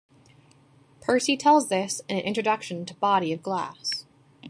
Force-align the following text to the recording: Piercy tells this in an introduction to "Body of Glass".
Piercy 1.05 1.37
tells 1.37 1.69
this 1.69 2.01
in 2.09 2.17
an 2.17 2.23
introduction 2.23 2.87
to 2.87 2.95
"Body 2.95 3.31
of 3.31 3.43
Glass". 3.43 4.07